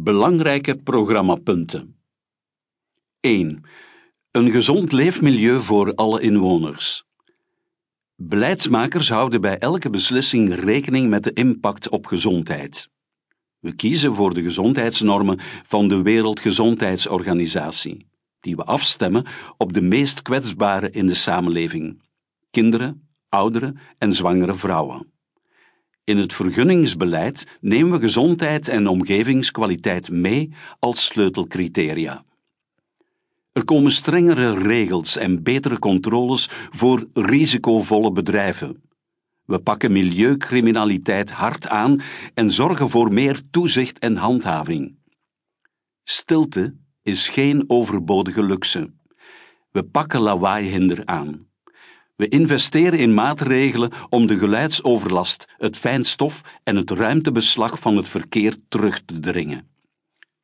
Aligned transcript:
Belangrijke 0.00 0.76
programmapunten. 0.76 1.96
1. 3.20 3.62
Een 4.30 4.50
gezond 4.50 4.92
leefmilieu 4.92 5.60
voor 5.60 5.94
alle 5.94 6.20
inwoners. 6.20 7.04
Beleidsmakers 8.16 9.08
houden 9.08 9.40
bij 9.40 9.58
elke 9.58 9.90
beslissing 9.90 10.54
rekening 10.54 11.08
met 11.08 11.24
de 11.24 11.32
impact 11.32 11.88
op 11.88 12.06
gezondheid. 12.06 12.88
We 13.58 13.74
kiezen 13.74 14.14
voor 14.14 14.34
de 14.34 14.42
gezondheidsnormen 14.42 15.38
van 15.66 15.88
de 15.88 16.02
Wereldgezondheidsorganisatie, 16.02 18.06
die 18.40 18.56
we 18.56 18.64
afstemmen 18.64 19.26
op 19.56 19.72
de 19.72 19.82
meest 19.82 20.22
kwetsbaren 20.22 20.92
in 20.92 21.06
de 21.06 21.14
samenleving: 21.14 22.02
kinderen, 22.50 23.08
ouderen 23.28 23.78
en 23.98 24.12
zwangere 24.12 24.54
vrouwen. 24.54 25.17
In 26.08 26.18
het 26.18 26.32
vergunningsbeleid 26.32 27.46
nemen 27.60 27.92
we 27.92 28.00
gezondheid 28.00 28.68
en 28.68 28.86
omgevingskwaliteit 28.86 30.10
mee 30.10 30.52
als 30.78 31.04
sleutelcriteria. 31.04 32.24
Er 33.52 33.64
komen 33.64 33.92
strengere 33.92 34.58
regels 34.58 35.16
en 35.16 35.42
betere 35.42 35.78
controles 35.78 36.48
voor 36.50 37.06
risicovolle 37.12 38.12
bedrijven. 38.12 38.82
We 39.44 39.58
pakken 39.58 39.92
milieucriminaliteit 39.92 41.30
hard 41.30 41.68
aan 41.68 42.00
en 42.34 42.50
zorgen 42.50 42.90
voor 42.90 43.12
meer 43.12 43.40
toezicht 43.50 43.98
en 43.98 44.16
handhaving. 44.16 44.98
Stilte 46.04 46.76
is 47.02 47.28
geen 47.28 47.64
overbodige 47.66 48.42
luxe. 48.42 48.92
We 49.70 49.82
pakken 49.82 50.20
lawaaihinder 50.20 51.06
aan. 51.06 51.47
We 52.18 52.28
investeren 52.28 52.98
in 52.98 53.14
maatregelen 53.14 53.90
om 54.08 54.26
de 54.26 54.38
geluidsoverlast, 54.38 55.46
het 55.56 55.76
fijnstof 55.76 56.40
en 56.64 56.76
het 56.76 56.90
ruimtebeslag 56.90 57.78
van 57.78 57.96
het 57.96 58.08
verkeer 58.08 58.56
terug 58.68 59.02
te 59.04 59.20
dringen. 59.20 59.68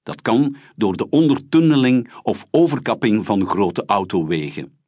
Dat 0.02 0.23
kan 0.23 0.56
door 0.77 0.96
de 0.96 1.09
ondertunneling 1.09 2.10
of 2.23 2.46
overkapping 2.51 3.24
van 3.24 3.46
grote 3.46 3.82
autowegen. 3.87 4.79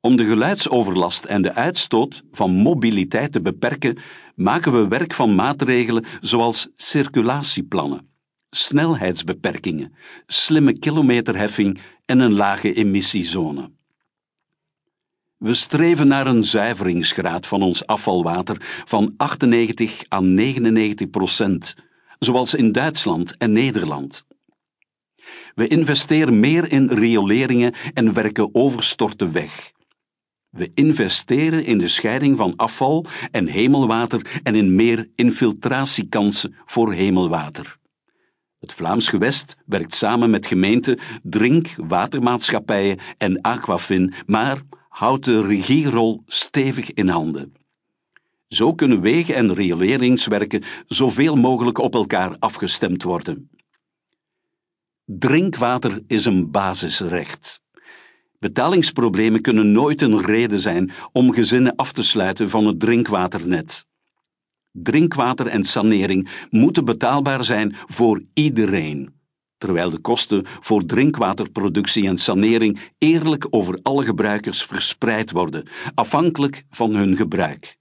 Om 0.00 0.16
de 0.16 0.24
geluidsoverlast 0.24 1.24
en 1.24 1.42
de 1.42 1.54
uitstoot 1.54 2.22
van 2.32 2.50
mobiliteit 2.50 3.32
te 3.32 3.40
beperken, 3.40 3.98
maken 4.34 4.72
we 4.72 4.88
werk 4.88 5.14
van 5.14 5.34
maatregelen 5.34 6.04
zoals 6.20 6.68
circulatieplannen, 6.76 8.08
snelheidsbeperkingen, 8.50 9.94
slimme 10.26 10.78
kilometerheffing 10.78 11.78
en 12.04 12.20
een 12.20 12.32
lage 12.32 12.72
emissiezone. 12.72 13.74
We 15.36 15.54
streven 15.54 16.08
naar 16.08 16.26
een 16.26 16.44
zuiveringsgraad 16.44 17.46
van 17.46 17.62
ons 17.62 17.86
afvalwater 17.86 18.56
van 18.84 19.14
98 19.16 20.02
à 20.08 20.20
99 20.20 21.10
procent, 21.10 21.74
zoals 22.18 22.54
in 22.54 22.72
Duitsland 22.72 23.36
en 23.36 23.52
Nederland. 23.52 24.24
We 25.54 25.66
investeren 25.66 26.40
meer 26.40 26.72
in 26.72 26.88
rioleringen 26.88 27.74
en 27.94 28.12
werken 28.12 28.54
overstorten 28.54 29.32
weg. 29.32 29.72
We 30.50 30.70
investeren 30.74 31.64
in 31.64 31.78
de 31.78 31.88
scheiding 31.88 32.36
van 32.36 32.56
afval 32.56 33.06
en 33.30 33.46
hemelwater 33.46 34.40
en 34.42 34.54
in 34.54 34.74
meer 34.74 35.08
infiltratiekansen 35.14 36.54
voor 36.64 36.92
hemelwater. 36.92 37.78
Het 38.58 38.72
Vlaams 38.72 39.08
Gewest 39.08 39.56
werkt 39.66 39.94
samen 39.94 40.30
met 40.30 40.46
gemeenten, 40.46 40.98
drink, 41.22 41.68
watermaatschappijen 41.76 42.98
en 43.18 43.40
Aquafin, 43.40 44.14
maar 44.26 44.62
houdt 44.96 45.24
de 45.24 45.46
regierol 45.46 46.22
stevig 46.26 46.92
in 46.92 47.08
handen. 47.08 47.54
Zo 48.48 48.74
kunnen 48.74 49.00
wegen- 49.00 49.34
en 49.34 49.54
rioleringswerken 49.54 50.62
zoveel 50.86 51.36
mogelijk 51.36 51.78
op 51.78 51.94
elkaar 51.94 52.36
afgestemd 52.38 53.02
worden. 53.02 53.50
Drinkwater 55.04 56.02
is 56.06 56.24
een 56.24 56.50
basisrecht. 56.50 57.62
Betalingsproblemen 58.38 59.40
kunnen 59.40 59.72
nooit 59.72 60.02
een 60.02 60.20
reden 60.20 60.60
zijn 60.60 60.90
om 61.12 61.32
gezinnen 61.32 61.76
af 61.76 61.92
te 61.92 62.02
sluiten 62.02 62.50
van 62.50 62.66
het 62.66 62.80
drinkwaternet. 62.80 63.86
Drinkwater 64.72 65.46
en 65.46 65.64
sanering 65.64 66.28
moeten 66.50 66.84
betaalbaar 66.84 67.44
zijn 67.44 67.76
voor 67.86 68.22
iedereen 68.34 69.14
terwijl 69.58 69.90
de 69.90 69.98
kosten 69.98 70.46
voor 70.46 70.86
drinkwaterproductie 70.86 72.06
en 72.06 72.18
sanering 72.18 72.78
eerlijk 72.98 73.46
over 73.50 73.78
alle 73.82 74.04
gebruikers 74.04 74.62
verspreid 74.62 75.30
worden, 75.30 75.66
afhankelijk 75.94 76.64
van 76.70 76.94
hun 76.94 77.16
gebruik. 77.16 77.76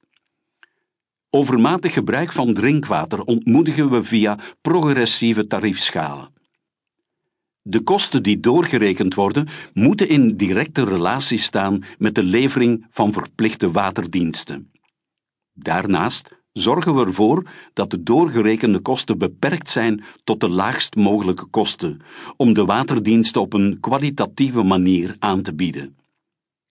Overmatig 1.29 1.93
gebruik 1.93 2.31
van 2.31 2.53
drinkwater 2.53 3.21
ontmoedigen 3.21 3.89
we 3.89 4.03
via 4.03 4.39
progressieve 4.61 5.47
tariefschalen. 5.47 6.33
De 7.61 7.81
kosten 7.81 8.23
die 8.23 8.39
doorgerekend 8.39 9.13
worden, 9.13 9.47
moeten 9.73 10.09
in 10.09 10.37
directe 10.37 10.85
relatie 10.85 11.37
staan 11.37 11.83
met 11.97 12.15
de 12.15 12.23
levering 12.23 12.85
van 12.89 13.13
verplichte 13.13 13.71
waterdiensten. 13.71 14.71
Daarnaast 15.53 16.44
zorgen 16.57 16.95
we 16.95 17.05
ervoor 17.05 17.43
dat 17.73 17.91
de 17.91 18.03
doorgerekende 18.03 18.79
kosten 18.79 19.17
beperkt 19.17 19.69
zijn 19.69 20.03
tot 20.23 20.39
de 20.39 20.49
laagst 20.49 20.95
mogelijke 20.95 21.45
kosten, 21.45 22.01
om 22.37 22.53
de 22.53 22.65
waterdienst 22.65 23.37
op 23.37 23.53
een 23.53 23.77
kwalitatieve 23.79 24.63
manier 24.63 25.15
aan 25.19 25.41
te 25.41 25.53
bieden. 25.53 25.97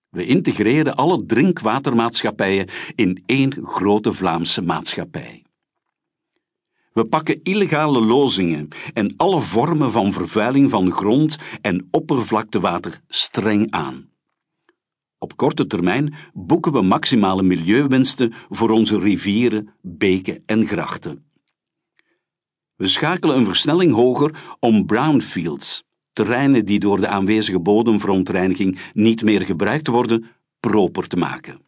We 0.09 0.27
integreren 0.27 0.95
alle 0.95 1.27
drinkwatermaatschappijen 1.27 2.69
in 2.95 3.23
één 3.27 3.53
grote 3.63 4.13
Vlaamse 4.13 4.63
maatschappij. 4.63 5.43
We 6.93 7.05
pakken 7.05 7.41
illegale 7.43 8.01
lozingen 8.01 8.69
en 8.93 9.15
alle 9.17 9.41
vormen 9.41 9.93
van 9.93 10.13
vervuiling 10.13 10.71
van 10.71 10.91
grond 10.91 11.39
en 11.61 11.89
oppervlaktewater 11.91 13.01
streng 13.09 13.71
aan. 13.71 14.14
Op 15.25 15.37
korte 15.37 15.67
termijn 15.67 16.15
boeken 16.33 16.73
we 16.73 16.83
maximale 16.83 17.43
milieuwinsten 17.43 18.33
voor 18.51 18.71
onze 18.71 18.99
rivieren, 18.99 19.69
beken 19.83 20.43
en 20.47 20.67
grachten. 20.67 21.25
We 22.77 22.89
schakelen 22.89 23.37
een 23.37 23.45
versnelling 23.45 23.93
hoger 23.93 24.57
om 24.61 24.87
brownfields, 24.87 25.85
terreinen 26.13 26.65
die 26.65 26.79
door 26.79 27.01
de 27.01 27.07
aanwezige 27.07 27.61
bodemverontreiniging 27.61 28.79
niet 28.93 29.23
meer 29.23 29.41
gebruikt 29.41 29.87
worden, 29.87 30.27
proper 30.61 31.07
te 31.07 31.17
maken. 31.17 31.61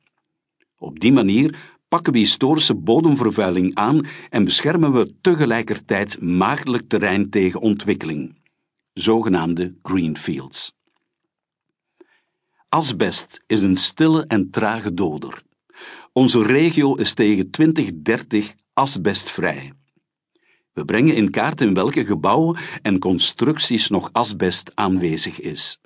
Op 0.78 1.00
die 1.00 1.12
manier 1.12 1.58
pakken 1.88 2.12
we 2.12 2.18
historische 2.18 2.74
bodemvervuiling 2.74 3.74
aan 3.74 4.06
en 4.30 4.44
beschermen 4.44 4.92
we 4.92 5.14
tegelijkertijd 5.20 6.20
maagdelijk 6.20 6.88
terrein 6.88 7.30
tegen 7.30 7.60
ontwikkeling, 7.60 8.36
zogenaamde 8.92 9.74
greenfields. 9.82 10.75
Asbest 12.68 13.40
is 13.46 13.62
een 13.62 13.76
stille 13.76 14.24
en 14.26 14.50
trage 14.50 14.94
doder. 14.94 15.42
Onze 16.12 16.42
regio 16.42 16.94
is 16.94 17.14
tegen 17.14 17.50
2030 17.50 18.54
asbestvrij. 18.72 19.72
We 20.72 20.84
brengen 20.84 21.14
in 21.14 21.30
kaart 21.30 21.60
in 21.60 21.74
welke 21.74 22.04
gebouwen 22.04 22.58
en 22.82 22.98
constructies 22.98 23.88
nog 23.88 24.08
asbest 24.12 24.72
aanwezig 24.74 25.40
is. 25.40 25.80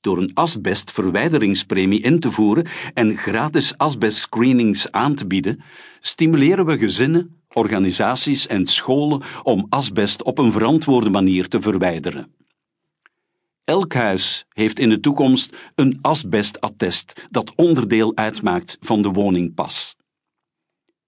Door 0.00 0.18
een 0.18 0.30
asbestverwijderingspremie 0.34 2.00
in 2.00 2.20
te 2.20 2.30
voeren 2.30 2.66
en 2.94 3.16
gratis 3.16 3.78
asbestscreenings 3.78 4.90
aan 4.90 5.14
te 5.14 5.26
bieden, 5.26 5.62
stimuleren 6.00 6.66
we 6.66 6.78
gezinnen, 6.78 7.42
organisaties 7.52 8.46
en 8.46 8.66
scholen 8.66 9.22
om 9.42 9.66
asbest 9.68 10.22
op 10.22 10.38
een 10.38 10.52
verantwoorde 10.52 11.10
manier 11.10 11.48
te 11.48 11.60
verwijderen. 11.60 12.39
Elk 13.70 13.94
huis 13.94 14.44
heeft 14.48 14.78
in 14.78 14.88
de 14.88 15.00
toekomst 15.00 15.56
een 15.74 15.98
asbestattest 16.00 17.26
dat 17.28 17.52
onderdeel 17.54 18.16
uitmaakt 18.16 18.76
van 18.80 19.02
de 19.02 19.08
woningpas. 19.08 19.96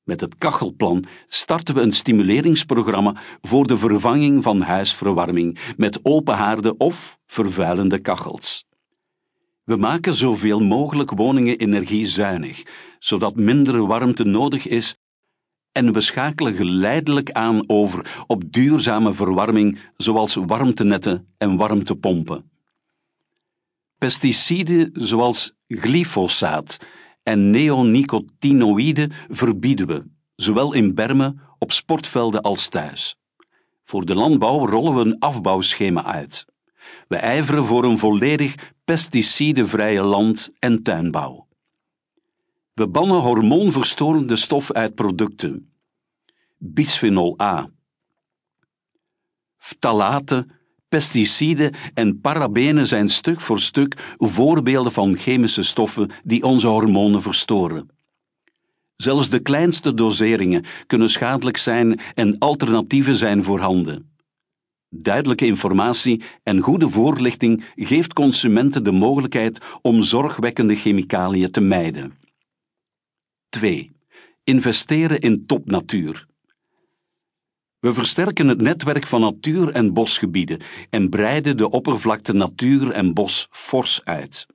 Met 0.02 0.20
het 0.20 0.34
kachelplan 0.34 1.04
starten 1.28 1.74
we 1.74 1.80
een 1.80 1.92
stimuleringsprogramma 1.92 3.16
voor 3.40 3.66
de 3.66 3.78
vervanging 3.78 4.42
van 4.42 4.60
huisverwarming 4.60 5.58
met 5.76 5.98
open 6.02 6.34
haarden 6.34 6.80
of 6.80 7.18
vervuilende 7.26 7.98
kachels. 7.98 8.64
We 9.64 9.76
maken 9.76 10.14
zoveel 10.14 10.60
mogelijk 10.60 11.10
woningen 11.10 11.58
energiezuinig, 11.58 12.62
zodat 12.98 13.36
minder 13.36 13.86
warmte 13.86 14.24
nodig 14.24 14.66
is 14.66 14.96
en 15.72 15.92
we 15.92 16.00
schakelen 16.00 16.54
geleidelijk 16.54 17.30
aan 17.30 17.64
over 17.66 18.24
op 18.26 18.52
duurzame 18.52 19.12
verwarming 19.12 19.78
zoals 19.96 20.34
warmtenetten 20.34 21.26
en 21.38 21.56
warmtepompen. 21.56 22.50
Pesticiden 24.02 24.90
zoals 24.92 25.52
glyfosaat 25.68 26.78
en 27.22 27.50
neonicotinoïden 27.50 29.12
verbieden 29.28 29.86
we, 29.86 30.06
zowel 30.36 30.72
in 30.72 30.94
bermen, 30.94 31.40
op 31.58 31.72
sportvelden 31.72 32.40
als 32.40 32.68
thuis. 32.68 33.16
Voor 33.84 34.04
de 34.04 34.14
landbouw 34.14 34.66
rollen 34.66 34.94
we 34.94 35.00
een 35.00 35.18
afbouwschema 35.18 36.04
uit. 36.04 36.44
We 37.08 37.16
ijveren 37.16 37.64
voor 37.64 37.84
een 37.84 37.98
volledig 37.98 38.72
pesticidenvrije 38.84 40.02
land- 40.02 40.50
en 40.58 40.82
tuinbouw. 40.82 41.48
We 42.72 42.88
bannen 42.88 43.20
hormoonverstorende 43.20 44.36
stof 44.36 44.72
uit 44.72 44.94
producten. 44.94 45.72
Bisphenol 46.58 47.40
A. 47.40 47.70
Ftalaten, 49.58 50.61
pesticiden 50.92 51.72
en 51.94 52.20
parabenen 52.20 52.86
zijn 52.86 53.08
stuk 53.08 53.40
voor 53.40 53.60
stuk 53.60 54.14
voorbeelden 54.18 54.92
van 54.92 55.16
chemische 55.16 55.62
stoffen 55.62 56.10
die 56.24 56.42
onze 56.42 56.66
hormonen 56.66 57.22
verstoren. 57.22 57.88
Zelfs 58.96 59.30
de 59.30 59.38
kleinste 59.38 59.94
doseringen 59.94 60.64
kunnen 60.86 61.10
schadelijk 61.10 61.56
zijn 61.56 62.00
en 62.14 62.38
alternatieven 62.38 63.16
zijn 63.16 63.44
voorhanden. 63.44 64.12
Duidelijke 64.88 65.46
informatie 65.46 66.22
en 66.42 66.60
goede 66.60 66.90
voorlichting 66.90 67.64
geeft 67.76 68.12
consumenten 68.12 68.84
de 68.84 68.92
mogelijkheid 68.92 69.58
om 69.82 70.02
zorgwekkende 70.02 70.76
chemicaliën 70.76 71.50
te 71.50 71.60
mijden. 71.60 72.14
2. 73.48 73.90
Investeren 74.44 75.20
in 75.20 75.46
topnatuur. 75.46 76.26
We 77.82 77.92
versterken 77.92 78.48
het 78.48 78.60
netwerk 78.60 79.06
van 79.06 79.20
natuur- 79.20 79.70
en 79.70 79.92
bosgebieden 79.92 80.60
en 80.90 81.08
breiden 81.08 81.56
de 81.56 81.70
oppervlakte 81.70 82.32
natuur 82.32 82.90
en 82.90 83.14
bos 83.14 83.46
fors 83.50 84.00
uit. 84.04 84.46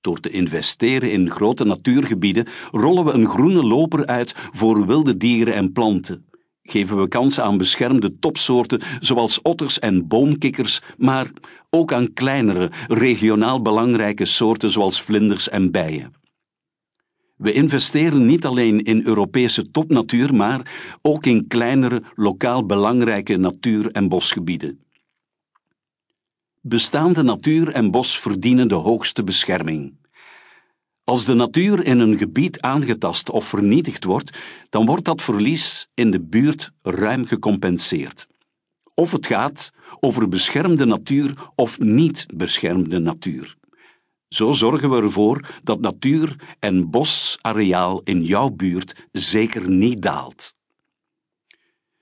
Door 0.00 0.20
te 0.20 0.30
investeren 0.30 1.12
in 1.12 1.30
grote 1.30 1.64
natuurgebieden 1.64 2.46
rollen 2.70 3.04
we 3.04 3.12
een 3.12 3.26
groene 3.26 3.62
loper 3.62 4.06
uit 4.06 4.34
voor 4.52 4.86
wilde 4.86 5.16
dieren 5.16 5.54
en 5.54 5.72
planten. 5.72 6.26
Geven 6.62 7.00
we 7.00 7.08
kans 7.08 7.40
aan 7.40 7.58
beschermde 7.58 8.18
topsoorten 8.18 8.80
zoals 9.00 9.42
otters 9.42 9.78
en 9.78 10.08
boomkikkers, 10.08 10.80
maar 10.96 11.30
ook 11.70 11.92
aan 11.92 12.12
kleinere, 12.12 12.70
regionaal 12.86 13.62
belangrijke 13.62 14.24
soorten 14.24 14.70
zoals 14.70 15.02
vlinders 15.02 15.48
en 15.48 15.70
bijen. 15.70 16.17
We 17.38 17.52
investeren 17.52 18.26
niet 18.26 18.44
alleen 18.44 18.82
in 18.82 19.06
Europese 19.06 19.70
topnatuur, 19.70 20.34
maar 20.34 20.72
ook 21.02 21.26
in 21.26 21.46
kleinere, 21.46 22.02
lokaal 22.14 22.66
belangrijke 22.66 23.36
natuur- 23.36 23.90
en 23.90 24.08
bosgebieden. 24.08 24.80
Bestaande 26.60 27.22
natuur 27.22 27.68
en 27.68 27.90
bos 27.90 28.18
verdienen 28.18 28.68
de 28.68 28.74
hoogste 28.74 29.24
bescherming. 29.24 29.96
Als 31.04 31.24
de 31.24 31.34
natuur 31.34 31.86
in 31.86 31.98
een 31.98 32.18
gebied 32.18 32.60
aangetast 32.60 33.30
of 33.30 33.44
vernietigd 33.44 34.04
wordt, 34.04 34.38
dan 34.68 34.86
wordt 34.86 35.04
dat 35.04 35.22
verlies 35.22 35.88
in 35.94 36.10
de 36.10 36.20
buurt 36.20 36.70
ruim 36.82 37.26
gecompenseerd. 37.26 38.26
Of 38.94 39.12
het 39.12 39.26
gaat 39.26 39.70
over 40.00 40.28
beschermde 40.28 40.84
natuur 40.84 41.50
of 41.54 41.78
niet 41.78 42.26
beschermde 42.34 42.98
natuur. 42.98 43.56
Zo 44.28 44.52
zorgen 44.52 44.90
we 44.90 44.96
ervoor 44.96 45.60
dat 45.62 45.80
natuur- 45.80 46.56
en 46.58 46.90
bosareaal 46.90 48.00
in 48.04 48.24
jouw 48.24 48.48
buurt 48.50 49.08
zeker 49.12 49.70
niet 49.70 50.02
daalt. 50.02 50.54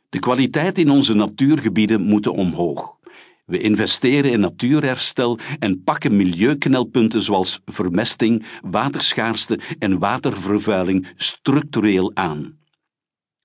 De 0.09 0.19
kwaliteit 0.19 0.79
in 0.79 0.91
onze 0.91 1.15
natuurgebieden 1.15 2.03
moet 2.03 2.27
omhoog. 2.27 2.97
We 3.45 3.61
investeren 3.61 4.31
in 4.31 4.41
natuurherstel 4.41 5.39
en 5.59 5.83
pakken 5.83 6.17
milieuknelpunten 6.17 7.23
zoals 7.23 7.61
vermesting, 7.65 8.45
waterschaarste 8.63 9.61
en 9.79 9.99
watervervuiling 9.99 11.09
structureel 11.17 12.11
aan. 12.15 12.59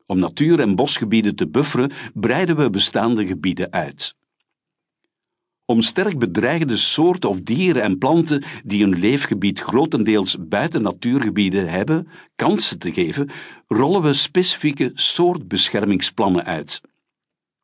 Om 0.05 0.19
natuur- 0.19 0.59
en 0.59 0.75
bosgebieden 0.75 1.35
te 1.35 1.47
bufferen, 1.47 1.91
breiden 2.13 2.55
we 2.55 2.69
bestaande 2.69 3.25
gebieden 3.25 3.71
uit. 3.71 4.15
Om 5.71 5.81
sterk 5.81 6.19
bedreigde 6.19 6.77
soorten 6.77 7.29
of 7.29 7.41
dieren 7.41 7.83
en 7.83 7.97
planten 7.97 8.43
die 8.63 8.83
een 8.83 8.99
leefgebied 8.99 9.59
grotendeels 9.59 10.37
buiten 10.39 10.81
natuurgebieden 10.81 11.69
hebben, 11.69 12.07
kansen 12.35 12.79
te 12.79 12.93
geven, 12.93 13.29
rollen 13.67 14.01
we 14.01 14.13
specifieke 14.13 14.91
soortbeschermingsplannen 14.93 16.45
uit. 16.45 16.81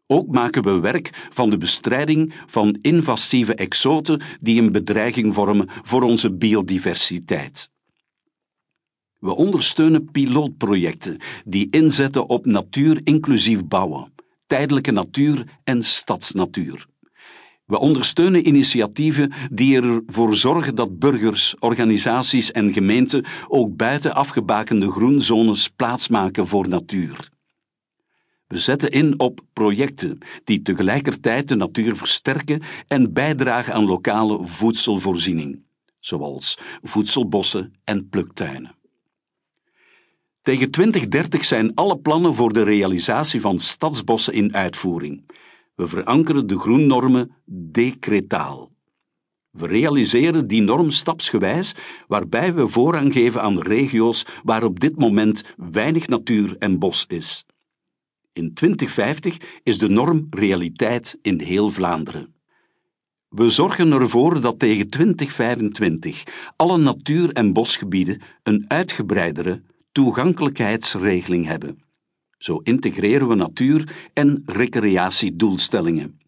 Ook 0.05 0.27
maken 0.27 0.63
we 0.63 0.79
werk 0.79 1.27
van 1.31 1.49
de 1.49 1.57
bestrijding 1.57 2.33
van 2.45 2.77
invasieve 2.81 3.55
exoten 3.55 4.21
die 4.39 4.61
een 4.61 4.71
bedreiging 4.71 5.33
vormen 5.33 5.67
voor 5.83 6.01
onze 6.01 6.31
biodiversiteit. 6.31 7.69
We 9.19 9.35
ondersteunen 9.35 10.11
pilootprojecten 10.11 11.17
die 11.45 11.67
inzetten 11.69 12.29
op 12.29 12.45
natuur-inclusief 12.45 13.65
bouwen, 13.65 14.13
tijdelijke 14.45 14.91
natuur 14.91 15.59
en 15.63 15.83
stadsnatuur. 15.83 16.87
We 17.67 17.79
ondersteunen 17.79 18.47
initiatieven 18.47 19.31
die 19.51 19.81
ervoor 19.81 20.35
zorgen 20.35 20.75
dat 20.75 20.99
burgers, 20.99 21.55
organisaties 21.59 22.51
en 22.51 22.73
gemeenten 22.73 23.25
ook 23.47 23.75
buiten 23.75 24.15
afgebakende 24.15 24.89
groenzones 24.89 25.69
plaatsmaken 25.69 26.47
voor 26.47 26.67
natuur. 26.67 27.29
We 28.47 28.57
zetten 28.57 28.91
in 28.91 29.19
op 29.19 29.39
projecten 29.53 30.17
die 30.43 30.61
tegelijkertijd 30.61 31.47
de 31.47 31.55
natuur 31.55 31.95
versterken 31.95 32.61
en 32.87 33.13
bijdragen 33.13 33.73
aan 33.73 33.85
lokale 33.85 34.45
voedselvoorziening, 34.45 35.63
zoals 35.99 36.57
voedselbossen 36.81 37.73
en 37.83 38.09
pluktuinen. 38.09 38.75
Tegen 40.41 40.71
2030 40.71 41.45
zijn 41.45 41.73
alle 41.75 41.97
plannen 41.97 42.35
voor 42.35 42.53
de 42.53 42.63
realisatie 42.63 43.41
van 43.41 43.59
stadsbossen 43.59 44.33
in 44.33 44.55
uitvoering. 44.55 45.23
We 45.77 45.87
verankeren 45.87 46.47
de 46.47 46.59
groennormen 46.59 47.31
decretaal. 47.71 48.71
We 49.51 49.67
realiseren 49.67 50.47
die 50.47 50.61
norm 50.61 50.91
stapsgewijs, 50.91 51.75
waarbij 52.07 52.53
we 52.53 52.67
voorrang 52.67 53.13
geven 53.13 53.41
aan 53.41 53.61
regio's 53.61 54.25
waar 54.43 54.63
op 54.63 54.79
dit 54.79 54.99
moment 54.99 55.43
weinig 55.57 56.07
natuur 56.07 56.55
en 56.59 56.79
bos 56.79 57.05
is. 57.07 57.45
In 58.33 58.53
2050 58.53 59.37
is 59.63 59.77
de 59.77 59.89
norm 59.89 60.27
realiteit 60.29 61.17
in 61.21 61.39
heel 61.39 61.71
Vlaanderen. 61.71 62.35
We 63.29 63.49
zorgen 63.49 63.91
ervoor 63.91 64.41
dat 64.41 64.59
tegen 64.59 64.89
2025 64.89 66.23
alle 66.55 66.77
natuur- 66.77 67.33
en 67.33 67.53
bosgebieden 67.53 68.21
een 68.43 68.65
uitgebreidere 68.67 69.61
toegankelijkheidsregeling 69.91 71.45
hebben. 71.45 71.86
Zo 72.37 72.57
integreren 72.57 73.27
we 73.27 73.35
natuur- 73.35 74.09
en 74.13 74.43
recreatiedoelstellingen. 74.45 76.19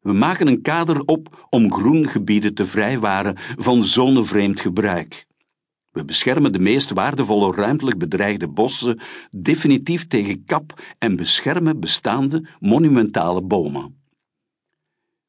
We 0.00 0.12
maken 0.12 0.46
een 0.46 0.62
kader 0.62 1.00
op 1.00 1.46
om 1.50 1.72
groengebieden 1.72 2.54
te 2.54 2.66
vrijwaren 2.66 3.36
van 3.38 3.84
zonevreemd 3.84 4.60
gebruik. 4.60 5.26
We 5.90 6.04
beschermen 6.04 6.52
de 6.52 6.58
meest 6.58 6.90
waardevolle 6.90 7.54
ruimtelijk 7.54 7.98
bedreigde 7.98 8.48
bossen 8.48 9.00
definitief 9.30 10.06
tegen 10.06 10.44
kap 10.44 10.82
en 10.98 11.16
beschermen 11.16 11.80
bestaande 11.80 12.46
monumentale 12.60 13.42
bomen. 13.42 14.00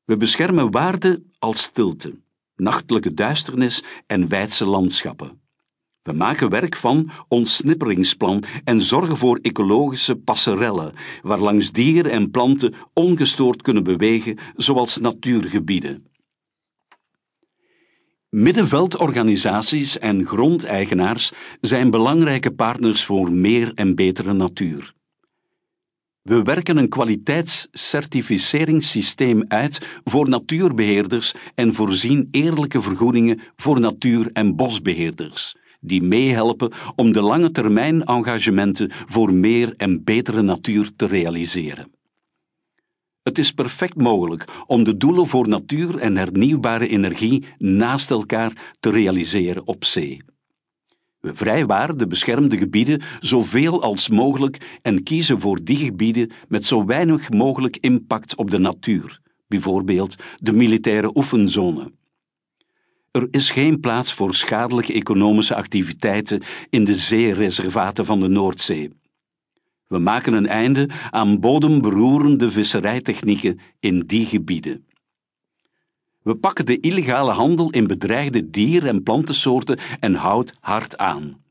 We 0.06 0.18
beschermen 0.18 0.72
waarden 0.72 1.32
als 1.40 1.62
stilte, 1.62 2.20
nachtelijke 2.56 3.14
duisternis 3.14 3.84
en 4.08 4.28
wijdse 4.28 4.66
landschappen. 4.66 5.43
We 6.04 6.14
maken 6.14 6.50
werk 6.50 6.76
van 6.76 7.10
ons 7.28 7.56
snipperingsplan 7.56 8.44
en 8.64 8.82
zorgen 8.82 9.18
voor 9.18 9.40
ecologische 9.42 10.16
passerellen, 10.16 10.94
waarlangs 11.22 11.72
dieren 11.72 12.12
en 12.12 12.32
planten 12.32 12.74
ongestoord 12.94 13.62
kunnen 13.62 13.84
bewegen, 13.84 14.38
zoals 14.56 14.98
natuurgebieden. 14.98 16.08
Middenveldorganisaties 18.30 20.00
en 20.00 20.26
grondeigenaars 20.26 21.32
zijn 21.62 21.90
belangrijke 21.90 22.52
partners 22.52 23.06
voor 23.06 23.32
meer 23.32 23.72
en 23.76 23.96
betere 23.96 24.34
natuur. 24.34 24.94
We 26.22 26.42
werken 26.42 26.78
een 26.78 26.90
kwaliteitscertificeringssysteem 26.90 29.44
uit 29.48 30.00
voor 30.04 30.30
natuurbeheerders 30.30 31.34
en 31.56 31.74
voorzien 31.74 32.28
eerlijke 32.32 32.82
vergoedingen 32.82 33.42
voor 33.56 33.80
natuur- 33.80 34.32
en 34.32 34.56
bosbeheerders, 34.56 35.56
die 35.84 36.02
meehelpen 36.02 36.72
om 36.96 37.14
de 37.14 37.22
lange 37.22 37.52
termijn 37.52 38.04
engagementen 38.04 38.92
voor 38.92 39.34
meer 39.34 39.74
en 39.78 40.04
betere 40.04 40.42
natuur 40.42 40.90
te 40.96 41.06
realiseren. 41.06 41.92
Het 43.24 43.38
is 43.38 43.52
perfect 43.52 43.96
mogelijk 43.96 44.46
om 44.68 44.84
de 44.84 44.98
doelen 44.98 45.28
voor 45.28 45.48
natuur 45.48 45.98
en 45.98 46.18
hernieuwbare 46.18 46.88
energie 46.88 47.44
naast 47.58 48.10
elkaar 48.10 48.76
te 48.80 48.90
realiseren 48.90 49.68
op 49.68 49.86
zee. 49.86 50.22
We 51.20 51.36
vrijwaren 51.36 51.98
de 51.98 52.08
beschermde 52.08 52.58
gebieden 52.58 53.02
zoveel 53.20 53.82
als 53.82 54.10
mogelijk 54.10 54.80
en 54.82 55.04
kiezen 55.04 55.42
voor 55.42 55.64
die 55.64 55.78
gebieden 55.78 56.32
met 56.48 56.66
zo 56.66 56.86
weinig 56.86 57.30
mogelijk 57.30 57.78
impact 57.78 58.36
op 58.36 58.52
de 58.52 58.58
natuur, 58.58 59.20
bijvoorbeeld 59.48 60.16
de 60.36 60.54
militaire 60.54 61.16
oefenzone. 61.16 61.92
Er 63.14 63.28
is 63.32 63.52
geen 63.52 63.80
plaats 63.80 64.14
voor 64.14 64.36
schadelijke 64.36 64.94
economische 64.94 65.56
activiteiten 65.56 66.42
in 66.70 66.84
de 66.84 66.96
zeereservaten 66.96 68.06
van 68.06 68.20
de 68.20 68.28
Noordzee. 68.28 68.90
We 69.88 70.00
maken 70.00 70.34
een 70.34 70.48
einde 70.48 70.90
aan 71.10 71.40
bodemberoerende 71.40 72.52
visserijtechnieken 72.52 73.60
in 73.80 74.00
die 74.00 74.26
gebieden. 74.26 74.88
We 76.22 76.36
pakken 76.36 76.66
de 76.66 76.80
illegale 76.80 77.32
handel 77.32 77.70
in 77.70 77.88
bedreigde 77.88 78.50
dier- 78.50 78.88
en 78.88 79.04
plantensoorten 79.04 79.80
en 80.00 80.14
hout 80.14 80.54
hard 80.60 80.98
aan. 80.98 81.44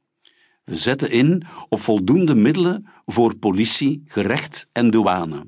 We 0.64 0.76
zetten 0.76 1.10
in 1.10 1.42
op 1.68 1.80
voldoende 1.80 2.34
middelen 2.34 2.86
voor 3.06 3.36
politie, 3.36 4.02
gerecht 4.06 4.68
en 4.72 4.90
douane. 4.90 5.46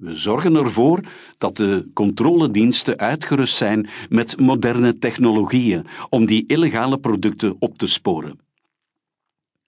We 0.00 0.16
zorgen 0.16 0.54
ervoor 0.54 1.00
dat 1.38 1.56
de 1.56 1.90
controlediensten 1.92 2.98
uitgerust 2.98 3.54
zijn 3.54 3.88
met 4.08 4.38
moderne 4.38 4.98
technologieën 4.98 5.86
om 6.08 6.26
die 6.26 6.44
illegale 6.46 6.98
producten 6.98 7.56
op 7.58 7.78
te 7.78 7.86
sporen. 7.86 8.38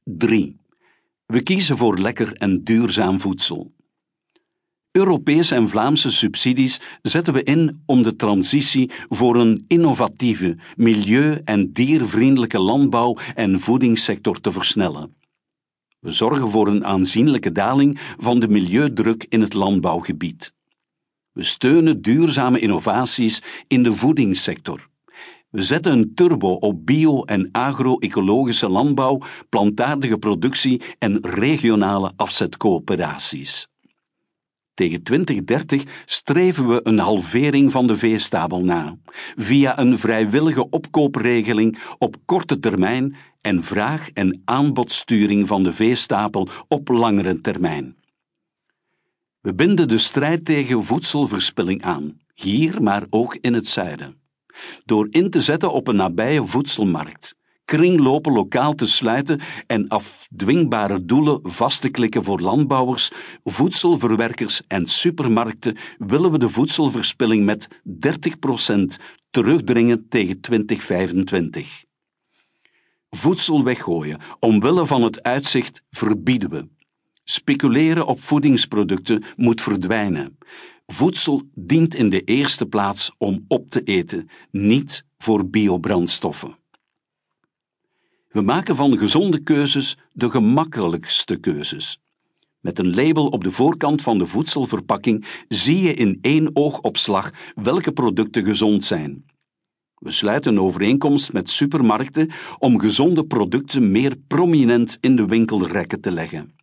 3. 0.04 0.56
We 1.26 1.42
kiezen 1.42 1.76
voor 1.76 1.98
lekker 1.98 2.32
en 2.32 2.64
duurzaam 2.64 3.20
voedsel. 3.20 3.72
Europese 4.90 5.54
en 5.54 5.68
Vlaamse 5.68 6.12
subsidies 6.12 6.80
zetten 7.02 7.34
we 7.34 7.42
in 7.42 7.82
om 7.86 8.02
de 8.02 8.16
transitie 8.16 8.90
voor 9.08 9.36
een 9.36 9.64
innovatieve, 9.66 10.56
milieu- 10.76 11.40
en 11.44 11.72
diervriendelijke 11.72 12.58
landbouw- 12.58 13.16
en 13.34 13.60
voedingssector 13.60 14.40
te 14.40 14.52
versnellen. 14.52 15.21
We 16.02 16.10
zorgen 16.10 16.50
voor 16.50 16.66
een 16.66 16.84
aanzienlijke 16.84 17.52
daling 17.52 17.98
van 18.18 18.40
de 18.40 18.48
milieudruk 18.48 19.26
in 19.28 19.40
het 19.40 19.54
landbouwgebied. 19.54 20.54
We 21.32 21.44
steunen 21.44 22.02
duurzame 22.02 22.58
innovaties 22.58 23.42
in 23.66 23.82
de 23.82 23.94
voedingssector. 23.94 24.88
We 25.50 25.62
zetten 25.62 25.92
een 25.92 26.14
turbo 26.14 26.52
op 26.52 26.86
bio- 26.86 27.24
en 27.24 27.48
agro-ecologische 27.52 28.68
landbouw, 28.68 29.18
plantaardige 29.48 30.18
productie 30.18 30.82
en 30.98 31.26
regionale 31.26 32.12
afzetcoöperaties. 32.16 33.68
Tegen 34.74 35.02
2030 35.02 35.84
streven 36.04 36.68
we 36.68 36.80
een 36.82 36.98
halvering 36.98 37.72
van 37.72 37.86
de 37.86 37.96
veestabel 37.96 38.64
na, 38.64 38.98
via 39.36 39.78
een 39.78 39.98
vrijwillige 39.98 40.70
opkoopregeling 40.70 41.78
op 41.98 42.16
korte 42.24 42.58
termijn 42.58 43.16
en 43.42 43.64
vraag- 43.64 44.10
en 44.10 44.42
aanbodsturing 44.44 45.48
van 45.48 45.62
de 45.62 45.72
veestapel 45.72 46.48
op 46.68 46.88
langere 46.88 47.40
termijn. 47.40 47.96
We 49.40 49.54
binden 49.54 49.88
de 49.88 49.98
strijd 49.98 50.44
tegen 50.44 50.84
voedselverspilling 50.84 51.82
aan, 51.82 52.18
hier 52.34 52.82
maar 52.82 53.06
ook 53.10 53.38
in 53.40 53.54
het 53.54 53.66
zuiden. 53.66 54.20
Door 54.84 55.06
in 55.10 55.30
te 55.30 55.40
zetten 55.40 55.72
op 55.72 55.88
een 55.88 55.96
nabije 55.96 56.46
voedselmarkt, 56.46 57.34
kringlopen 57.64 58.32
lokaal 58.32 58.74
te 58.74 58.86
sluiten 58.86 59.40
en 59.66 59.88
afdwingbare 59.88 61.04
doelen 61.04 61.38
vast 61.42 61.80
te 61.80 61.88
klikken 61.88 62.24
voor 62.24 62.40
landbouwers, 62.40 63.10
voedselverwerkers 63.44 64.62
en 64.66 64.86
supermarkten 64.86 65.76
willen 65.98 66.30
we 66.30 66.38
de 66.38 66.48
voedselverspilling 66.48 67.44
met 67.44 67.68
30% 67.84 68.98
terugdringen 69.30 70.08
tegen 70.08 70.40
2025. 70.40 71.84
Voedsel 73.16 73.64
weggooien 73.64 74.20
omwille 74.38 74.86
van 74.86 75.02
het 75.02 75.22
uitzicht 75.22 75.82
verbieden 75.90 76.50
we. 76.50 76.68
Speculeren 77.24 78.06
op 78.06 78.20
voedingsproducten 78.20 79.22
moet 79.36 79.62
verdwijnen. 79.62 80.38
Voedsel 80.86 81.42
dient 81.54 81.94
in 81.94 82.08
de 82.08 82.20
eerste 82.20 82.66
plaats 82.66 83.10
om 83.18 83.44
op 83.48 83.70
te 83.70 83.82
eten, 83.82 84.28
niet 84.50 85.04
voor 85.18 85.48
biobrandstoffen. 85.48 86.56
We 88.28 88.40
maken 88.40 88.76
van 88.76 88.98
gezonde 88.98 89.42
keuzes 89.42 89.96
de 90.12 90.30
gemakkelijkste 90.30 91.36
keuzes. 91.36 92.00
Met 92.60 92.78
een 92.78 92.94
label 92.94 93.26
op 93.26 93.44
de 93.44 93.50
voorkant 93.50 94.02
van 94.02 94.18
de 94.18 94.26
voedselverpakking 94.26 95.24
zie 95.48 95.80
je 95.80 95.94
in 95.94 96.18
één 96.20 96.50
oogopslag 96.56 97.30
welke 97.54 97.92
producten 97.92 98.44
gezond 98.44 98.84
zijn. 98.84 99.24
We 100.02 100.10
sluiten 100.10 100.52
een 100.52 100.60
overeenkomst 100.60 101.32
met 101.32 101.50
supermarkten 101.50 102.30
om 102.58 102.78
gezonde 102.78 103.24
producten 103.24 103.90
meer 103.90 104.16
prominent 104.26 104.98
in 105.00 105.16
de 105.16 105.26
winkelrekken 105.26 106.00
te 106.00 106.12
leggen. 106.12 106.54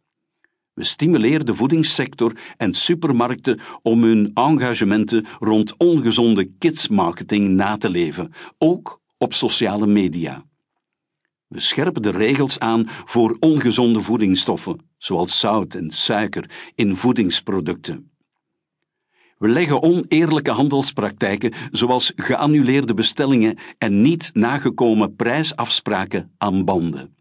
We 0.74 0.84
stimuleren 0.84 1.46
de 1.46 1.56
voedingssector 1.56 2.34
en 2.58 2.74
supermarkten 2.74 3.60
om 3.82 4.04
hun 4.04 4.32
engagementen 4.34 5.26
rond 5.40 5.78
ongezonde 5.78 6.52
kidsmarketing 6.58 7.48
na 7.48 7.78
te 7.78 7.90
leven, 7.90 8.32
ook 8.58 9.02
op 9.18 9.34
sociale 9.34 9.88
media. 9.88 10.46
We 11.48 11.60
scherpen 11.60 12.02
de 12.02 12.12
regels 12.12 12.60
aan 12.60 12.84
voor 12.88 13.38
ongezonde 13.40 14.02
voedingsstoffen, 14.02 14.80
zoals 14.98 15.40
zout 15.40 15.76
en 15.76 15.92
suiker, 15.92 16.72
in 16.76 16.96
voedingsproducten. 16.96 18.12
We 19.40 19.48
leggen 19.48 19.82
oneerlijke 19.82 20.52
handelspraktijken, 20.52 21.54
zoals 21.72 22.12
geannuleerde 22.16 22.94
bestellingen 22.94 23.58
en 23.78 24.02
niet 24.02 24.30
nagekomen 24.34 25.16
prijsafspraken 25.16 26.32
aan 26.38 26.66
banden. 26.66 27.16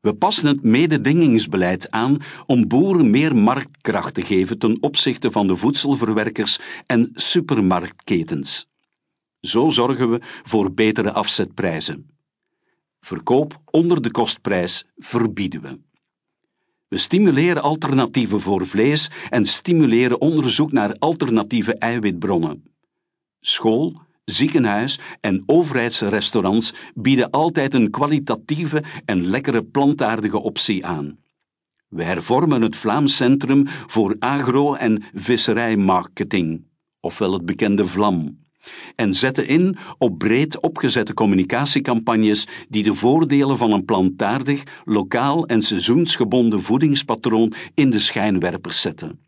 We 0.00 0.14
passen 0.14 0.46
het 0.46 0.62
mededingingsbeleid 0.62 1.90
aan 1.90 2.18
om 2.46 2.68
boeren 2.68 3.10
meer 3.10 3.36
marktkracht 3.36 4.14
te 4.14 4.22
geven 4.22 4.58
ten 4.58 4.82
opzichte 4.82 5.30
van 5.30 5.46
de 5.46 5.56
voedselverwerkers 5.56 6.60
en 6.86 7.10
supermarktketens. 7.14 8.66
Zo 9.40 9.68
zorgen 9.68 10.10
we 10.10 10.20
voor 10.22 10.72
betere 10.72 11.12
afzetprijzen. 11.12 12.10
Verkoop 13.00 13.60
onder 13.70 14.02
de 14.02 14.10
kostprijs 14.10 14.84
verbieden 14.96 15.62
we. 15.62 15.87
We 16.88 16.98
stimuleren 16.98 17.62
alternatieven 17.62 18.40
voor 18.40 18.66
vlees 18.66 19.10
en 19.28 19.44
stimuleren 19.44 20.20
onderzoek 20.20 20.72
naar 20.72 20.96
alternatieve 20.98 21.74
eiwitbronnen. 21.74 22.62
School, 23.40 24.00
ziekenhuis 24.24 24.98
en 25.20 25.42
overheidsrestaurants 25.46 26.74
bieden 26.94 27.30
altijd 27.30 27.74
een 27.74 27.90
kwalitatieve 27.90 28.82
en 29.04 29.26
lekkere 29.26 29.62
plantaardige 29.64 30.38
optie 30.38 30.86
aan. 30.86 31.18
We 31.88 32.02
hervormen 32.02 32.62
het 32.62 32.76
Vlaams 32.76 33.16
Centrum 33.16 33.62
voor 33.66 34.16
Agro- 34.18 34.74
en 34.74 35.02
Visserijmarketing, 35.14 36.64
ofwel 37.00 37.32
het 37.32 37.44
bekende 37.44 37.86
VLAM 37.86 38.46
en 38.94 39.14
zetten 39.14 39.46
in 39.46 39.76
op 39.98 40.18
breed 40.18 40.60
opgezette 40.60 41.14
communicatiecampagnes 41.14 42.46
die 42.68 42.82
de 42.82 42.94
voordelen 42.94 43.58
van 43.58 43.72
een 43.72 43.84
plantaardig, 43.84 44.62
lokaal 44.84 45.46
en 45.46 45.62
seizoensgebonden 45.62 46.62
voedingspatroon 46.62 47.52
in 47.74 47.90
de 47.90 47.98
schijnwerpers 47.98 48.80
zetten. 48.80 49.20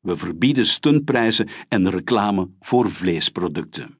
We 0.00 0.16
verbieden 0.16 0.66
stuntprijzen 0.66 1.48
en 1.68 1.90
reclame 1.90 2.48
voor 2.60 2.90
vleesproducten. 2.90 3.98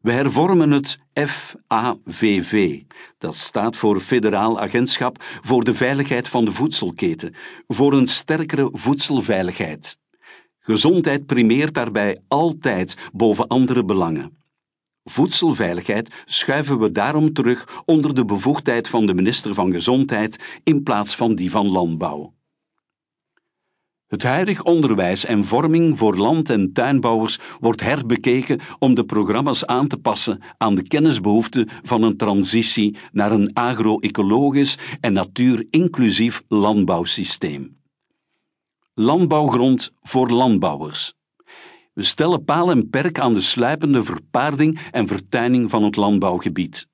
We 0.00 0.12
hervormen 0.12 0.70
het 0.70 0.98
FAVV, 1.14 2.80
dat 3.18 3.34
staat 3.34 3.76
voor 3.76 4.00
Federaal 4.00 4.60
Agentschap 4.60 5.16
voor 5.20 5.64
de 5.64 5.74
Veiligheid 5.74 6.28
van 6.28 6.44
de 6.44 6.52
Voedselketen, 6.52 7.34
voor 7.66 7.92
een 7.92 8.08
sterkere 8.08 8.68
voedselveiligheid. 8.72 9.98
Gezondheid 10.66 11.26
primeert 11.26 11.74
daarbij 11.74 12.18
altijd 12.28 12.96
boven 13.12 13.46
andere 13.46 13.84
belangen. 13.84 14.38
Voedselveiligheid 15.04 16.14
schuiven 16.24 16.78
we 16.78 16.90
daarom 16.90 17.32
terug 17.32 17.82
onder 17.84 18.14
de 18.14 18.24
bevoegdheid 18.24 18.88
van 18.88 19.06
de 19.06 19.14
minister 19.14 19.54
van 19.54 19.72
Gezondheid 19.72 20.60
in 20.62 20.82
plaats 20.82 21.16
van 21.16 21.34
die 21.34 21.50
van 21.50 21.68
Landbouw. 21.68 22.34
Het 24.06 24.22
huidig 24.22 24.62
onderwijs 24.62 25.24
en 25.24 25.44
vorming 25.44 25.98
voor 25.98 26.16
land- 26.16 26.50
en 26.50 26.72
tuinbouwers 26.72 27.38
wordt 27.60 27.80
herbekeken 27.80 28.60
om 28.78 28.94
de 28.94 29.04
programma's 29.04 29.66
aan 29.66 29.88
te 29.88 29.96
passen 29.96 30.40
aan 30.58 30.74
de 30.74 30.82
kennisbehoeften 30.82 31.68
van 31.82 32.02
een 32.02 32.16
transitie 32.16 32.96
naar 33.12 33.32
een 33.32 33.52
agro-ecologisch 33.52 34.78
en 35.00 35.12
natuurinclusief 35.12 36.42
landbouwsysteem. 36.48 37.82
Landbouwgrond 38.96 39.92
voor 40.02 40.30
landbouwers. 40.30 41.14
We 41.92 42.02
stellen 42.02 42.44
paal 42.44 42.70
en 42.70 42.90
perk 42.90 43.18
aan 43.18 43.34
de 43.34 43.40
sluipende 43.40 44.04
verpaarding 44.04 44.80
en 44.90 45.06
vertuining 45.06 45.70
van 45.70 45.82
het 45.82 45.96
landbouwgebied. 45.96 46.88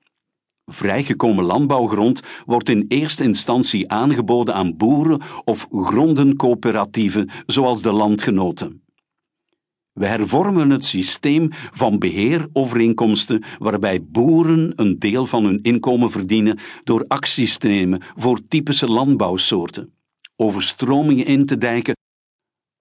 Vrijgekomen 0.65 1.43
landbouwgrond 1.43 2.21
wordt 2.45 2.69
in 2.69 2.85
eerste 2.87 3.23
instantie 3.23 3.89
aangeboden 3.89 4.53
aan 4.53 4.77
boeren 4.77 5.21
of 5.43 5.67
grondencoöperatieven 5.71 7.29
zoals 7.45 7.81
de 7.81 7.91
landgenoten. 7.91 8.83
We 9.93 10.05
hervormen 10.05 10.69
het 10.69 10.85
systeem 10.85 11.47
van 11.51 11.99
beheerovereenkomsten 11.99 13.43
waarbij 13.57 14.03
boeren 14.03 14.73
een 14.75 14.99
deel 14.99 15.25
van 15.25 15.43
hun 15.43 15.61
inkomen 15.61 16.11
verdienen 16.11 16.59
door 16.83 17.05
acties 17.07 17.57
te 17.57 17.67
nemen 17.67 18.01
voor 18.15 18.47
typische 18.47 18.87
landbouwsoorten 18.87 19.93
overstromingen 20.41 21.25
in 21.25 21.45
te 21.45 21.57
dijken 21.57 21.95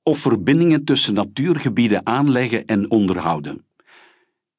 of 0.02 0.18
verbindingen 0.18 0.84
tussen 0.84 1.14
natuurgebieden 1.14 2.06
aanleggen 2.06 2.66
en 2.66 2.90
onderhouden. 2.90 3.64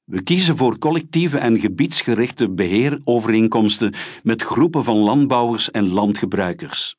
We 0.04 0.24
kiezen 0.24 0.58
voor 0.58 0.78
collectieve 0.78 1.38
en 1.38 1.60
gebiedsgerichte 1.60 2.50
beheerovereenkomsten 2.50 3.94
met 4.24 4.42
groepen 4.42 4.84
van 4.84 4.98
landbouwers 4.98 5.72
en 5.72 5.88
landgebruikers. 5.88 6.96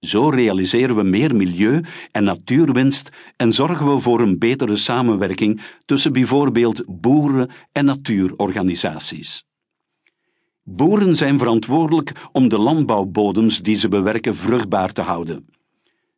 Zo 0.00 0.28
realiseren 0.28 0.96
we 0.96 1.02
meer 1.02 1.36
milieu- 1.36 1.82
en 2.10 2.24
natuurwinst 2.24 3.10
en 3.36 3.52
zorgen 3.52 3.94
we 3.94 4.00
voor 4.00 4.20
een 4.20 4.38
betere 4.38 4.76
samenwerking 4.76 5.60
tussen 5.84 6.12
bijvoorbeeld 6.12 6.84
boeren 6.86 7.50
en 7.72 7.84
natuurorganisaties. 7.84 9.44
Boeren 10.72 11.16
zijn 11.16 11.38
verantwoordelijk 11.38 12.12
om 12.32 12.48
de 12.48 12.58
landbouwbodems 12.58 13.62
die 13.62 13.76
ze 13.76 13.88
bewerken 13.88 14.36
vruchtbaar 14.36 14.92
te 14.92 15.00
houden. 15.00 15.46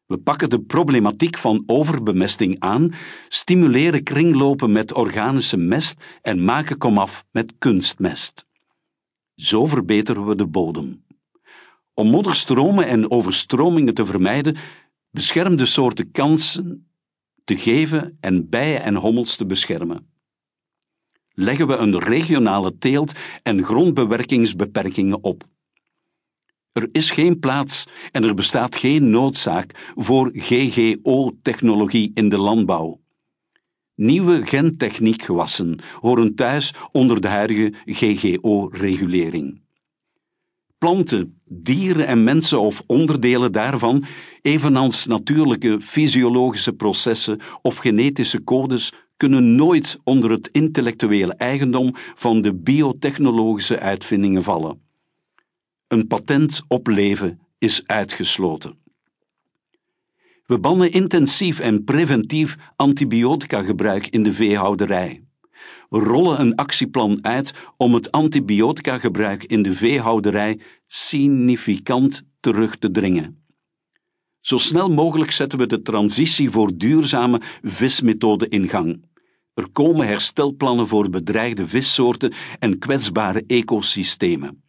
We 0.07 0.19
pakken 0.19 0.51
de 0.51 0.61
problematiek 0.61 1.39
van 1.39 1.63
overbemesting 1.67 2.57
aan, 2.59 2.93
stimuleren 3.29 4.03
kringlopen 4.03 4.73
met 4.73 4.95
organische 4.95 5.57
mest 5.57 6.05
en 6.23 6.45
maken 6.45 6.79
komaf 6.79 7.25
met 7.31 7.53
kunstmest. 7.59 8.47
Zo 9.35 9.67
verbeteren 9.67 10.27
we 10.27 10.35
de 10.35 10.47
bodem. 10.47 11.05
Om 11.95 12.09
modderstromen 12.09 12.87
en 12.87 13.11
overstromingen 13.11 13.95
te 13.95 14.07
vermijden, 14.07 14.57
beschermde 15.11 15.67
soorten 15.67 16.11
kansen 16.11 16.93
te 17.45 17.57
geven 17.57 18.17
en 18.21 18.49
bijen 18.49 18.83
en 18.83 18.95
hommels 18.95 19.37
te 19.37 19.47
beschermen. 19.47 20.12
Leggen 21.35 21.67
we 21.67 21.77
een 21.77 21.99
regionale 21.99 22.79
teelt- 22.79 23.15
en 23.43 23.63
grondbewerkingsbeperkingen 23.63 25.25
op. 25.25 25.45
Er 26.73 26.89
is 26.93 27.11
geen 27.11 27.39
plaats 27.39 27.87
en 28.11 28.25
er 28.25 28.35
bestaat 28.35 28.77
geen 28.77 29.11
noodzaak 29.11 29.93
voor 29.95 30.31
GGO-technologie 30.35 32.11
in 32.15 32.29
de 32.29 32.39
landbouw. 32.39 33.01
Nieuwe 33.95 34.47
gentechniekgewassen 34.47 35.79
horen 36.01 36.35
thuis 36.35 36.75
onder 36.93 37.21
de 37.21 37.29
huidige 37.29 37.73
GGO-regulering. 37.85 39.61
Planten, 40.79 41.41
dieren 41.45 42.07
en 42.07 42.25
mensen 42.25 42.61
of 42.61 42.83
onderdelen 42.87 43.53
daarvan, 43.53 44.05
evenals 44.41 45.07
natuurlijke 45.07 45.81
fysiologische 45.81 46.73
processen 46.73 47.41
of 47.63 47.77
genetische 47.77 48.45
codes, 48.45 48.93
kunnen 49.23 49.55
nooit 49.55 49.99
onder 50.05 50.31
het 50.31 50.49
intellectuele 50.53 51.35
eigendom 51.35 51.91
van 52.15 52.43
de 52.43 52.55
biotechnologische 52.55 53.79
uitvindingen 53.79 54.43
vallen. 54.43 54.81
Een 55.89 56.07
patent 56.07 56.63
op 56.69 56.87
leven 56.87 57.41
is 57.59 57.83
uitgesloten. 57.87 58.75
We 60.47 60.59
bannen 60.59 60.93
intensief 60.93 61.61
en 61.61 61.85
preventief 61.85 62.57
antibiotica-gebruik 62.77 64.07
in 64.07 64.23
de 64.23 64.33
veehouderij. 64.33 65.25
We 65.89 65.99
rollen 65.99 66.41
een 66.41 66.55
actieplan 66.55 67.19
uit 67.25 67.55
om 67.77 67.95
het 67.95 68.13
antibiotica-gebruik 68.13 69.45
in 69.45 69.63
de 69.63 69.75
veehouderij 69.75 70.61
significant 70.87 72.23
terug 72.41 72.77
te 72.77 72.91
dringen. 72.91 73.45
Zo 74.41 74.59
snel 74.59 74.91
mogelijk 74.91 75.31
zetten 75.31 75.59
we 75.59 75.67
de 75.67 75.83
transitie 75.83 76.51
voor 76.51 76.77
duurzame 76.77 77.41
vismethoden 77.63 78.49
in 78.49 78.69
gang. 78.69 79.11
Er 79.63 79.71
komen 79.73 80.07
herstelplannen 80.07 80.89
voor 80.89 81.11
bedreigde 81.11 81.69
vissoorten 81.69 82.33
en 82.59 82.79
kwetsbare 82.79 83.45
ecosystemen. 83.47 84.63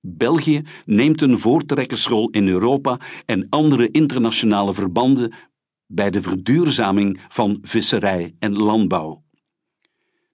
België 0.00 0.62
neemt 0.84 1.22
een 1.22 1.38
voortrekkersrol 1.38 2.30
in 2.30 2.48
Europa 2.48 3.00
en 3.26 3.46
andere 3.48 3.90
internationale 3.90 4.74
verbanden 4.74 5.32
bij 5.86 6.10
de 6.10 6.22
verduurzaming 6.22 7.20
van 7.28 7.58
visserij 7.62 8.34
en 8.38 8.56
landbouw. 8.56 9.22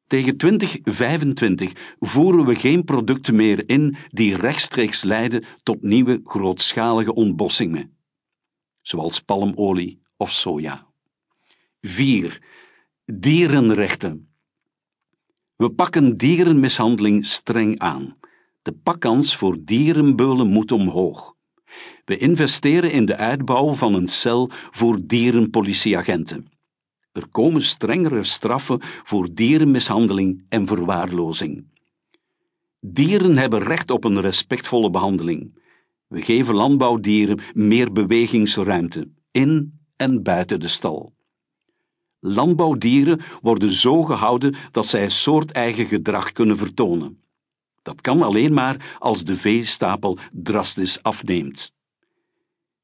Tegen 0.06 0.36
2025 0.36 1.94
voeren 1.98 2.46
we 2.46 2.54
geen 2.54 2.84
producten 2.84 3.34
meer 3.34 3.68
in 3.68 3.96
die 4.08 4.36
rechtstreeks 4.36 5.02
leiden 5.02 5.44
tot 5.62 5.82
nieuwe 5.82 6.20
grootschalige 6.24 7.14
ontbossingen, 7.14 7.96
zoals 8.82 9.20
palmolie 9.20 10.00
of 10.16 10.30
soja. 10.32 10.86
4. 11.80 12.40
Dierenrechten. 13.12 14.28
We 15.56 15.70
pakken 15.70 16.16
dierenmishandeling 16.16 17.26
streng 17.26 17.78
aan. 17.78 18.16
De 18.62 18.73
pakkans 18.73 19.37
voor 19.37 19.56
dierenbeulen 19.61 20.46
moet 20.46 20.73
omhoog. 20.73 21.34
We 22.04 22.16
investeren 22.16 22.90
in 22.92 23.06
de 23.06 23.16
uitbouw 23.16 23.73
van 23.73 23.94
een 23.94 24.08
cel 24.08 24.50
voor 24.50 24.99
dierenpolitieagenten. 25.02 26.46
Er 27.12 27.28
komen 27.28 27.62
strengere 27.62 28.25
straffen 28.25 28.78
voor 28.82 29.34
dierenmishandeling 29.34 30.45
en 30.49 30.67
verwaarlozing. 30.67 31.67
Dieren 32.80 33.36
hebben 33.38 33.62
recht 33.62 33.90
op 33.90 34.04
een 34.04 34.21
respectvolle 34.21 34.90
behandeling. 34.90 35.58
We 36.06 36.23
geven 36.23 36.54
landbouwdieren 36.54 37.38
meer 37.52 37.93
bewegingsruimte 37.93 39.10
in 39.30 39.80
en 39.97 40.23
buiten 40.23 40.60
de 40.60 40.69
stal. 40.69 41.13
Landbouwdieren 42.26 43.21
worden 43.43 43.75
zo 43.75 44.02
gehouden 44.02 44.54
dat 44.71 44.87
zij 44.87 45.08
soorteigen 45.08 45.87
gedrag 45.87 46.32
kunnen 46.32 46.56
vertonen. 46.56 47.19
Dat 47.82 48.00
kan 48.00 48.23
alleen 48.23 48.54
maar 48.54 48.97
als 48.99 49.25
de 49.25 49.37
veestapel 49.37 50.19
drastisch 50.32 51.02
afneemt. 51.02 51.73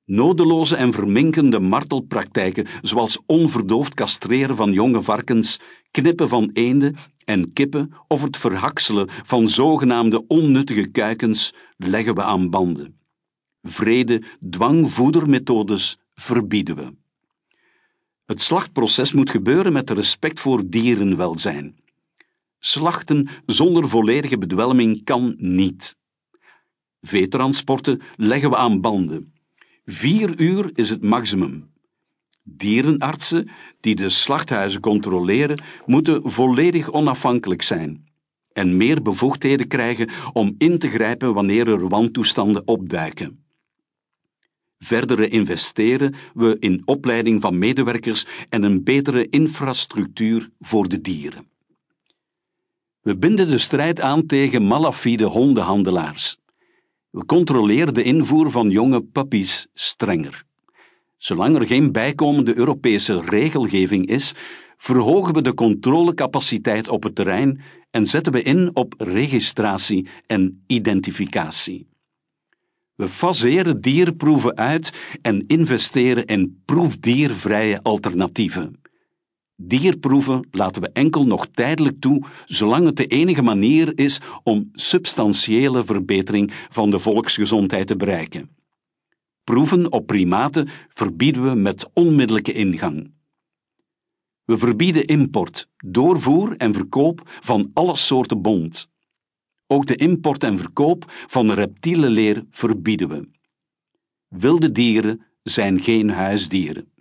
Nodeloze 0.05 0.77
en 0.77 0.93
verminkende 0.93 1.61
martelpraktijken, 1.61 2.67
zoals 2.83 3.19
onverdoofd 3.27 3.95
castreren 3.95 4.57
van 4.57 4.73
jonge 4.73 5.03
varkens, 5.03 5.61
knippen 5.91 6.29
van 6.29 6.51
eenden 6.53 6.97
en 7.25 7.53
kippen 7.53 7.93
of 8.09 8.23
het 8.23 8.37
verhakselen 8.37 9.09
van 9.09 9.49
zogenaamde 9.49 10.27
onnuttige 10.27 10.87
kuikens, 10.87 11.55
leggen 11.77 12.15
we 12.15 12.23
aan 12.23 12.51
banden. 12.51 12.99
Vrede 13.63 14.23
dwangvoedermethodes 14.51 15.99
verbieden 16.15 16.77
we. 16.77 16.99
Het 18.31 18.41
slachtproces 18.41 19.13
moet 19.13 19.31
gebeuren 19.31 19.73
met 19.73 19.91
respect 19.91 20.41
voor 20.41 20.69
dierenwelzijn. 20.69 21.77
Slachten 22.59 23.29
zonder 23.47 23.89
volledige 23.89 24.39
bedwelming 24.39 25.05
kan 25.05 25.35
niet. 25.37 25.97
Veetransporten 27.01 28.01
leggen 28.17 28.51
we 28.51 28.57
aan 28.57 28.81
banden. 28.81 29.35
Vier 29.85 30.41
uur 30.41 30.71
is 30.75 30.91
het 30.91 31.03
maximum. 31.03 31.71
Dierenartsen 32.43 33.51
die 33.81 33.95
de 33.95 34.09
slachthuizen 34.09 34.81
controleren, 34.81 35.63
moeten 35.87 36.31
volledig 36.31 36.93
onafhankelijk 36.93 37.63
zijn 37.63 38.09
en 38.53 38.77
meer 38.77 39.03
bevoegdheden 39.03 39.69
krijgen 39.69 40.09
om 40.33 40.55
in 40.59 40.79
te 40.79 40.89
grijpen 40.89 41.35
wanneer 41.35 41.69
er 41.69 41.89
wantoestanden 41.89 42.67
opduiken. 42.67 43.45
Verdere 44.85 45.29
investeren 45.29 46.15
we 46.35 46.57
in 46.59 46.83
opleiding 46.85 47.41
van 47.41 47.59
medewerkers 47.59 48.27
en 48.49 48.63
een 48.63 48.85
betere 48.85 49.29
infrastructuur 49.29 50.51
voor 50.61 50.89
de 50.89 51.01
dieren. 51.01 51.47
We 53.01 53.17
binden 53.17 53.51
de 53.51 53.59
strijd 53.59 54.01
aan 54.01 54.27
tegen 54.27 54.67
malafide 54.67 55.25
hondenhandelaars. 55.25 56.39
We 57.11 57.25
controleren 57.25 57.95
de 57.95 58.03
invoer 58.03 58.51
van 58.51 58.71
jonge 58.71 59.03
puppies 59.03 59.67
strenger. 59.75 60.45
Zolang 61.17 61.57
er 61.57 61.67
geen 61.67 61.93
bijkomende 61.93 62.59
Europese 62.59 63.21
regelgeving 63.21 64.07
is, 64.07 64.35
verhogen 64.77 65.35
we 65.35 65.43
de 65.43 65.55
controlecapaciteit 65.55 66.89
op 66.89 67.03
het 67.03 67.15
terrein 67.15 67.61
en 67.91 68.07
zetten 68.07 68.33
we 68.33 68.43
in 68.43 68.71
op 68.73 68.95
registratie 68.99 70.09
en 70.27 70.63
identificatie. 70.67 71.90
We 73.01 73.09
faseren 73.09 73.81
dierproeven 73.81 74.57
uit 74.57 74.93
en 75.23 75.47
investeren 75.47 76.25
in 76.25 76.63
proefdiervrije 76.65 77.83
alternatieven. 77.83 78.81
Dierproeven 79.57 80.49
laten 80.51 80.83
we 80.83 80.91
enkel 80.93 81.27
nog 81.27 81.47
tijdelijk 81.47 82.01
toe, 82.01 82.23
zolang 82.45 82.87
het 82.87 82.97
de 82.97 83.07
enige 83.07 83.43
manier 83.43 83.99
is 83.99 84.21
om 84.43 84.69
substantiële 84.73 85.85
verbetering 85.85 86.51
van 86.71 86.91
de 86.91 86.99
volksgezondheid 86.99 87.87
te 87.87 87.97
bereiken. 87.97 88.51
Proeven 89.45 89.93
op 89.93 90.07
primaten 90.07 90.69
verbieden 90.89 91.49
we 91.49 91.55
met 91.55 91.91
onmiddellijke 91.93 92.53
ingang. 92.53 93.13
We 94.45 94.59
verbieden 94.59 95.05
import, 95.05 95.69
doorvoer 95.77 96.57
en 96.57 96.75
verkoop 96.75 97.23
van 97.25 97.71
alle 97.75 97.97
soorten 97.97 98.43
bont. 98.43 98.89
Ook 99.73 99.87
de 99.87 99.97
import 99.97 100.45
en 100.45 100.59
verkoop 100.59 101.05
van 101.07 101.53
reptielenleer 101.53 102.45
verbieden 102.51 103.09
we. 103.09 103.29
Wilde 104.29 104.73
dieren 104.73 105.27
zijn 105.43 105.81
geen 105.81 106.11
huisdieren. 106.11 106.93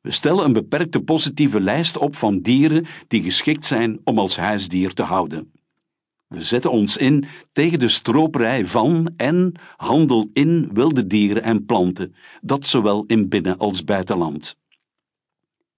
We 0.00 0.10
stellen 0.10 0.44
een 0.44 0.52
beperkte 0.52 1.02
positieve 1.02 1.60
lijst 1.60 1.96
op 1.96 2.16
van 2.16 2.40
dieren 2.40 2.86
die 3.08 3.22
geschikt 3.22 3.64
zijn 3.64 4.00
om 4.04 4.18
als 4.18 4.36
huisdier 4.36 4.92
te 4.92 5.02
houden. 5.02 5.52
We 6.26 6.42
zetten 6.42 6.70
ons 6.70 6.96
in 6.96 7.24
tegen 7.52 7.78
de 7.78 7.88
stroperij 7.88 8.66
van 8.66 9.12
en 9.16 9.54
handel 9.76 10.30
in 10.32 10.70
wilde 10.72 11.06
dieren 11.06 11.42
en 11.42 11.64
planten, 11.64 12.14
dat 12.40 12.66
zowel 12.66 13.04
in 13.06 13.28
binnen- 13.28 13.58
als 13.58 13.84
buitenland. 13.84 14.56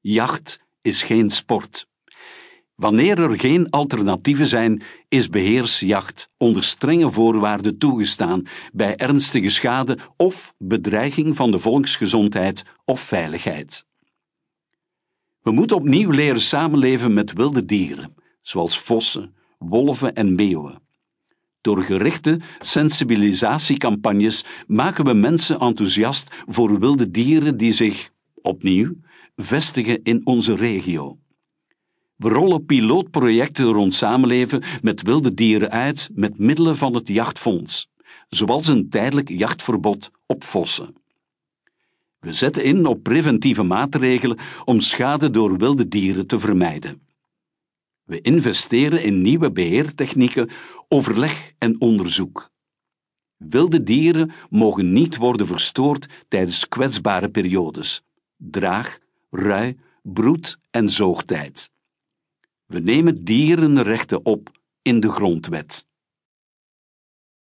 Jacht 0.00 0.60
is 0.82 1.02
geen 1.02 1.30
sport. 1.30 1.86
Wanneer 2.76 3.18
er 3.18 3.38
geen 3.38 3.70
alternatieven 3.70 4.46
zijn, 4.46 4.82
is 5.08 5.28
beheersjacht 5.28 6.28
onder 6.36 6.64
strenge 6.64 7.10
voorwaarden 7.10 7.78
toegestaan 7.78 8.42
bij 8.72 8.96
ernstige 8.96 9.50
schade 9.50 9.98
of 10.16 10.54
bedreiging 10.58 11.36
van 11.36 11.50
de 11.50 11.58
volksgezondheid 11.58 12.62
of 12.84 13.00
veiligheid. 13.00 13.86
We 15.42 15.50
moeten 15.50 15.76
opnieuw 15.76 16.10
leren 16.10 16.40
samenleven 16.40 17.14
met 17.14 17.32
wilde 17.32 17.64
dieren, 17.64 18.14
zoals 18.42 18.78
vossen, 18.78 19.34
wolven 19.58 20.14
en 20.14 20.34
meeuwen. 20.34 20.82
Door 21.60 21.82
gerichte 21.82 22.40
sensibilisatiecampagnes 22.58 24.44
maken 24.66 25.04
we 25.04 25.14
mensen 25.14 25.58
enthousiast 25.58 26.34
voor 26.46 26.78
wilde 26.78 27.10
dieren 27.10 27.56
die 27.56 27.72
zich 27.72 28.10
opnieuw, 28.42 28.94
vestigen 29.36 30.02
in 30.02 30.26
onze 30.26 30.56
regio. 30.56 31.18
We 32.16 32.28
rollen 32.28 32.64
pilootprojecten 32.64 33.64
rond 33.64 33.94
samenleven 33.94 34.62
met 34.82 35.02
wilde 35.02 35.34
dieren 35.34 35.70
uit 35.70 36.10
met 36.14 36.38
middelen 36.38 36.76
van 36.76 36.94
het 36.94 37.08
jachtfonds, 37.08 37.88
zoals 38.28 38.68
een 38.68 38.88
tijdelijk 38.88 39.28
jachtverbod 39.28 40.10
op 40.26 40.44
vossen. 40.44 40.94
We 42.18 42.32
zetten 42.32 42.64
in 42.64 42.86
op 42.86 43.02
preventieve 43.02 43.62
maatregelen 43.62 44.38
om 44.64 44.80
schade 44.80 45.30
door 45.30 45.56
wilde 45.56 45.88
dieren 45.88 46.26
te 46.26 46.38
vermijden. 46.38 47.00
We 48.04 48.20
investeren 48.20 49.02
in 49.02 49.22
nieuwe 49.22 49.52
beheertechnieken, 49.52 50.48
overleg 50.88 51.52
en 51.58 51.80
onderzoek. 51.80 52.50
Wilde 53.36 53.82
dieren 53.82 54.30
mogen 54.50 54.92
niet 54.92 55.16
worden 55.16 55.46
verstoord 55.46 56.06
tijdens 56.28 56.68
kwetsbare 56.68 57.30
periodes, 57.30 58.02
draag, 58.36 58.98
rui, 59.30 59.76
broed- 60.02 60.58
en 60.70 60.90
zoogtijd. 60.90 61.70
We 62.66 62.80
nemen 62.80 63.24
dierenrechten 63.24 64.24
op 64.24 64.50
in 64.82 65.00
de 65.00 65.10
grondwet. 65.10 65.86